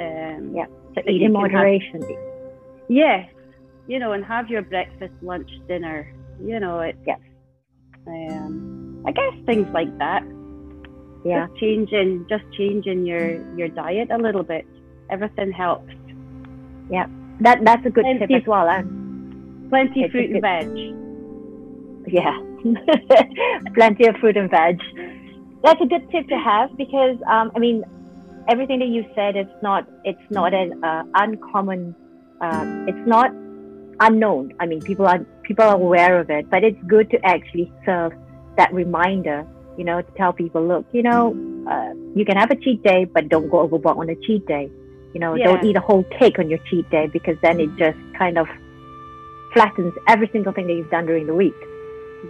Um, 0.00 0.54
Yeah. 0.54 0.66
Eat 1.06 1.22
in 1.22 1.32
can 1.32 1.34
have- 1.34 1.52
moderation. 1.52 2.00
Yes, 2.88 3.28
you 3.86 3.98
know, 3.98 4.12
and 4.12 4.24
have 4.24 4.48
your 4.50 4.62
breakfast, 4.62 5.12
lunch, 5.22 5.48
dinner. 5.68 6.12
You 6.42 6.58
know, 6.58 6.80
it's 6.80 6.98
Yes. 7.06 7.20
um, 8.06 9.02
I 9.06 9.12
guess 9.12 9.34
things 9.46 9.68
like 9.72 9.92
that 9.98 10.22
Yeah. 11.24 11.46
just 11.46 11.60
changing 11.60 12.26
just 12.28 12.44
changing 12.58 13.04
your 13.06 13.26
your 13.58 13.68
diet 13.68 14.08
a 14.10 14.16
little 14.18 14.42
bit 14.42 14.66
everything 15.10 15.50
helps 15.52 15.92
Yeah, 16.90 17.06
That 17.40 17.62
that's 17.64 17.84
a 17.86 17.90
good 17.90 18.04
Plenty- 18.04 18.26
tip 18.26 18.42
as 18.42 18.46
well. 18.46 18.66
Huh? 18.68 18.82
plenty 19.68 20.02
It's 20.04 20.12
fruit 20.12 20.30
and 20.30 20.40
veg 20.42 20.68
Yeah, 22.18 22.36
plenty 23.74 24.06
of 24.06 24.16
fruit 24.16 24.36
and 24.36 24.50
veg. 24.50 24.80
That's 25.62 25.80
a 25.80 25.86
good 25.86 26.10
tip 26.10 26.28
to 26.28 26.38
have 26.38 26.76
because 26.76 27.16
um, 27.26 27.52
I 27.54 27.58
mean, 27.58 27.84
everything 28.48 28.78
that 28.80 28.88
you 28.88 29.04
said 29.14 29.36
is 29.36 29.46
not 29.62 29.86
it's 30.04 30.30
not 30.30 30.54
an 30.54 30.82
uh, 30.82 31.04
uncommon. 31.14 31.94
Uh, 32.40 32.84
it's 32.88 33.06
not 33.06 33.30
unknown. 34.00 34.54
I 34.58 34.66
mean, 34.66 34.80
people 34.80 35.06
are 35.06 35.18
people 35.42 35.64
are 35.64 35.74
aware 35.74 36.18
of 36.18 36.30
it, 36.30 36.48
but 36.50 36.64
it's 36.64 36.82
good 36.86 37.10
to 37.10 37.18
actually 37.24 37.72
serve 37.84 38.12
that 38.56 38.72
reminder. 38.72 39.46
You 39.76 39.84
know, 39.84 40.02
to 40.02 40.10
tell 40.12 40.32
people, 40.32 40.66
look, 40.66 40.86
you 40.92 41.02
know, 41.02 41.30
uh, 41.70 41.94
you 42.14 42.24
can 42.24 42.36
have 42.36 42.50
a 42.50 42.56
cheat 42.56 42.82
day, 42.82 43.04
but 43.04 43.28
don't 43.28 43.48
go 43.48 43.60
overboard 43.60 43.96
on 43.98 44.10
a 44.10 44.16
cheat 44.16 44.46
day. 44.46 44.70
You 45.14 45.20
know, 45.20 45.36
don't 45.36 45.64
eat 45.64 45.76
a 45.76 45.80
whole 45.80 46.04
cake 46.18 46.38
on 46.38 46.48
your 46.48 46.60
cheat 46.70 46.88
day 46.90 47.06
because 47.06 47.36
then 47.42 47.60
it 47.60 47.70
just 47.76 47.98
kind 48.16 48.38
of 48.38 48.46
flattens 49.52 49.92
every 50.06 50.28
single 50.32 50.52
thing 50.52 50.66
that 50.68 50.74
you've 50.74 50.90
done 50.90 51.06
during 51.06 51.26
the 51.26 51.34
week 51.34 51.54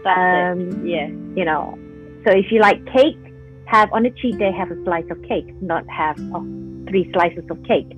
that's 0.05 0.59
um, 0.59 0.61
it 0.61 0.89
yeah 0.89 1.09
you 1.37 1.45
know. 1.45 1.79
So 2.25 2.33
if 2.33 2.51
you 2.51 2.61
like 2.61 2.85
cake, 2.93 3.19
have 3.67 3.93
on 3.93 4.05
a 4.05 4.11
cheat 4.11 4.39
day 4.39 4.51
have 4.53 4.71
a 4.71 4.85
slice 4.85 5.05
of 5.11 5.23
cake, 5.23 5.47
not 5.63 5.89
have 5.89 6.19
oh, 6.35 6.43
three 6.89 7.11
slices 7.13 7.45
of 7.51 7.63
cake. 7.65 7.91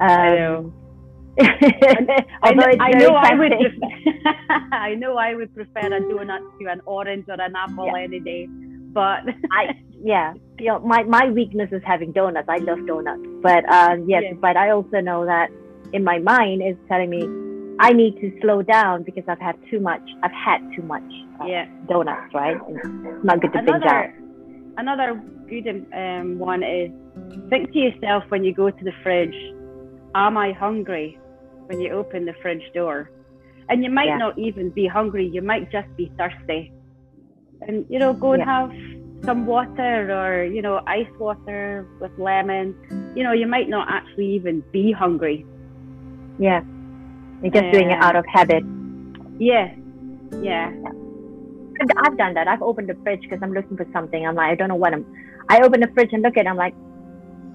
Um, 0.00 0.72
I 1.40 2.00
know. 2.00 2.22
I, 2.42 2.52
know, 2.52 2.66
I 2.80 2.90
know 2.92 3.14
I 3.14 3.34
would 3.34 3.52
prefer, 3.52 4.24
I 4.72 4.94
know 4.94 5.16
I 5.16 5.34
would 5.34 5.54
prefer 5.54 5.86
a 5.86 6.00
donut 6.00 6.40
to 6.60 6.66
an 6.66 6.80
orange 6.86 7.26
or 7.28 7.40
an 7.40 7.54
apple 7.54 7.86
Yeah. 7.86 8.02
any 8.02 8.20
day 8.20 8.48
but 8.92 9.20
I 9.52 9.74
yeah, 10.02 10.34
you 10.58 10.66
know, 10.66 10.78
my 10.80 11.02
my 11.04 11.30
weakness 11.30 11.70
is 11.72 11.82
having 11.84 12.12
donuts. 12.12 12.48
I 12.48 12.58
love 12.58 12.86
donuts, 12.86 13.22
but 13.42 13.68
um, 13.68 14.08
yes, 14.08 14.22
Yeah. 14.24 14.34
but 14.40 14.56
I 14.56 14.70
also 14.70 15.00
know 15.00 15.24
that 15.26 15.50
in 15.92 16.04
my 16.04 16.18
mind 16.18 16.62
is 16.62 16.76
telling 16.88 17.10
me 17.10 17.22
I 17.80 17.92
need 17.92 18.16
to 18.20 18.32
slow 18.40 18.62
down 18.62 19.02
because 19.02 19.24
I've 19.28 19.40
had 19.40 19.56
too 19.70 19.80
much. 19.80 20.02
I've 20.22 20.32
had 20.32 20.60
too 20.74 20.82
much 20.82 21.02
uh, 21.40 21.46
yeah 21.46 21.66
donuts, 21.88 22.32
right? 22.34 22.56
And 22.66 22.76
it's 23.06 23.24
not 23.24 23.40
good 23.40 23.52
to 23.52 23.58
binge 23.62 23.82
out. 23.84 24.06
another 24.76 25.12
another 25.12 25.22
good 25.48 25.86
um, 25.94 26.38
one 26.38 26.62
is 26.62 26.90
think 27.50 27.72
to 27.72 27.78
yourself 27.78 28.24
when 28.28 28.44
you 28.44 28.52
go 28.54 28.70
to 28.70 28.84
the 28.84 28.92
fridge 29.02 29.34
am 30.14 30.36
i 30.36 30.52
hungry 30.52 31.18
when 31.66 31.80
you 31.80 31.90
open 31.90 32.24
the 32.26 32.34
fridge 32.42 32.62
door 32.74 33.10
and 33.68 33.82
you 33.82 33.90
might 33.90 34.06
Yeah. 34.06 34.18
not 34.18 34.38
even 34.38 34.70
be 34.70 34.86
hungry 34.86 35.26
you 35.26 35.42
might 35.42 35.70
just 35.72 35.88
be 35.96 36.12
thirsty 36.18 36.70
and 37.62 37.84
you 37.88 37.98
know, 37.98 38.12
go 38.12 38.32
and 38.32 38.40
Yeah. 38.40 38.68
have 38.68 38.70
some 39.24 39.46
water 39.46 40.12
or 40.12 40.44
you 40.44 40.62
know, 40.62 40.80
ice 40.86 41.10
water 41.18 41.86
with 42.00 42.12
lemon. 42.18 42.74
You 43.16 43.24
know, 43.24 43.32
you 43.32 43.46
might 43.46 43.68
not 43.68 43.88
actually 43.90 44.26
even 44.34 44.62
be 44.72 44.92
hungry. 44.92 45.44
Yeah. 46.38 46.62
You're 47.42 47.52
just 47.52 47.72
doing 47.72 47.90
it 47.90 47.98
out 48.02 48.16
of 48.16 48.24
habit. 48.26 48.62
Yeah, 49.38 49.72
yeah, 50.42 50.72
I've, 51.80 51.88
I've 52.04 52.18
done 52.18 52.34
that. 52.34 52.48
I've 52.48 52.62
opened 52.62 52.88
the 52.88 52.96
fridge 53.04 53.20
because 53.22 53.38
I'm 53.42 53.52
looking 53.52 53.76
for 53.76 53.86
something. 53.92 54.26
I'm 54.26 54.34
like, 54.34 54.50
I 54.50 54.54
don't 54.56 54.68
know 54.68 54.74
what 54.74 54.92
I'm. 54.92 55.06
I 55.48 55.60
open 55.60 55.80
the 55.80 55.88
fridge 55.94 56.10
and 56.12 56.22
look 56.22 56.36
at 56.36 56.46
it. 56.46 56.48
I'm 56.48 56.56
like, 56.56 56.74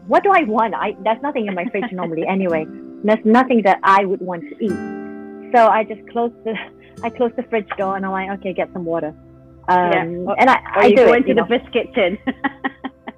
what 0.07 0.23
do 0.23 0.31
I 0.31 0.43
want? 0.43 0.73
I 0.73 0.95
there's 1.03 1.21
nothing 1.21 1.47
in 1.47 1.55
my 1.55 1.65
fridge 1.65 1.85
normally 1.91 2.25
anyway. 2.25 2.65
There's 3.03 3.25
nothing 3.25 3.61
that 3.63 3.79
I 3.83 4.05
would 4.05 4.21
want 4.21 4.43
to 4.43 4.63
eat. 4.63 5.51
So 5.53 5.67
I 5.67 5.83
just 5.83 6.01
close 6.09 6.31
the 6.45 6.55
I 7.03 7.09
close 7.09 7.31
the 7.35 7.43
fridge 7.43 7.67
door 7.77 7.97
and 7.97 8.05
I'm 8.05 8.11
like, 8.11 8.29
okay, 8.39 8.53
get 8.53 8.71
some 8.71 8.85
water. 8.85 9.13
Um, 9.67 9.91
Yeah. 9.91 10.05
Or- 10.27 10.39
and 10.39 10.49
I, 10.49 10.59
I 10.75 10.85
you 10.87 10.95
do 10.95 11.05
go 11.05 11.13
it. 11.13 11.17
into 11.17 11.29
you 11.29 11.35
the 11.35 11.43
biscuit 11.43 11.87
tin. 11.93 12.17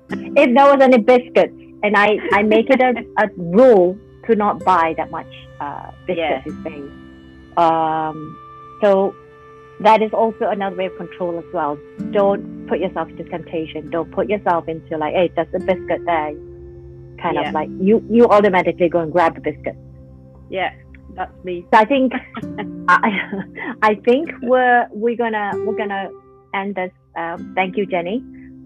if 0.09 0.55
there 0.55 0.65
was 0.65 0.79
any 0.81 0.97
biscuits, 0.97 1.53
and 1.83 1.95
I 1.95 2.17
I 2.33 2.41
make 2.41 2.69
it 2.71 2.81
a, 2.81 3.23
a 3.23 3.29
rule 3.37 3.97
to 4.27 4.35
not 4.35 4.63
buy 4.63 4.93
that 4.97 5.11
much 5.11 5.27
uh, 5.59 5.91
biscuits 6.07 6.17
Yeah. 6.17 6.41
these 6.45 6.63
days. 6.63 6.91
Um, 7.57 8.37
so 8.81 9.15
that 9.79 10.01
is 10.01 10.11
also 10.13 10.49
another 10.49 10.75
way 10.75 10.85
of 10.87 10.97
control 10.97 11.37
as 11.37 11.45
well. 11.53 11.77
Don't 12.11 12.67
put 12.67 12.79
yourself 12.79 13.09
into 13.09 13.23
temptation. 13.25 13.89
Don't 13.89 14.11
put 14.11 14.29
yourself 14.29 14.67
into 14.67 14.97
like, 14.97 15.13
hey, 15.13 15.31
there's 15.35 15.47
a 15.53 15.59
biscuit 15.59 16.01
there. 16.05 16.33
Kind 17.21 17.35
Yeah. 17.35 17.47
of 17.47 17.53
like 17.53 17.69
you 17.79 18.03
you 18.09 18.25
automatically 18.27 18.89
go 18.89 18.99
and 18.99 19.11
grab 19.11 19.35
the 19.35 19.41
biscuit. 19.41 19.75
yeah, 20.49 20.71
that's 21.15 21.31
me. 21.45 21.65
So 21.73 21.79
I 21.79 21.85
think 21.85 22.11
I, 22.89 23.43
I 23.81 23.95
think 23.95 24.29
we're 24.41 24.87
we're 24.91 25.15
gonna 25.15 25.51
we're 25.65 25.77
gonna 25.77 26.09
end 26.53 26.75
this. 26.75 26.91
Um, 27.15 27.53
thank 27.55 27.77
you, 27.77 27.85
Jenny, 27.85 28.21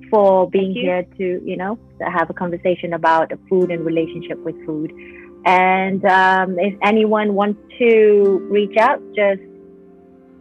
for 0.10 0.50
being 0.50 0.72
here 0.74 1.04
to 1.18 1.42
you 1.46 1.56
know 1.58 1.78
to 2.00 2.06
have 2.06 2.30
a 2.32 2.34
conversation 2.34 2.94
about 2.94 3.32
food 3.50 3.70
and 3.72 3.86
relationship 3.86 4.40
with 4.40 4.56
food. 4.66 4.92
And 5.46 6.04
um, 6.06 6.60
if 6.60 6.76
anyone 6.84 7.34
wants 7.34 7.62
to 7.80 8.48
reach 8.52 8.78
out, 8.78 9.02
just 9.16 9.42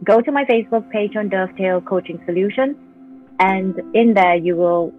go 0.03 0.21
to 0.21 0.31
my 0.31 0.45
Facebook 0.45 0.89
page 0.91 1.15
on 1.15 1.29
Dovetail 1.29 1.81
Coaching 1.81 2.21
Solutions. 2.25 2.75
And 3.39 3.79
in 3.95 4.13
there, 4.13 4.35
you 4.35 4.55
will 4.55 4.93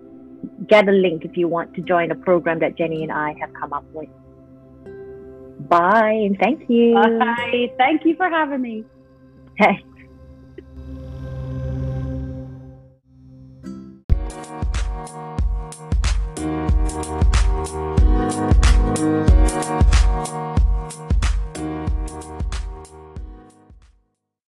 get 0.66 0.88
a 0.88 0.92
link 0.92 1.24
if 1.24 1.36
you 1.36 1.48
want 1.48 1.74
to 1.74 1.82
join 1.82 2.10
a 2.10 2.14
program 2.14 2.60
that 2.60 2.76
Jenny 2.76 3.02
and 3.02 3.12
I 3.12 3.34
have 3.40 3.52
come 3.52 3.72
up 3.72 3.84
with. 3.92 4.08
Bye 5.68 6.10
and 6.10 6.38
thank 6.38 6.68
you. 6.68 6.94
Bye. 6.94 7.70
Thank 7.76 8.04
you 8.04 8.16
for 8.16 8.28
having 8.28 8.62
me. 8.62 8.84
Thanks. 9.58 9.82
Hey. 18.42 18.60
Thank 18.82 20.58
you. 20.58 20.69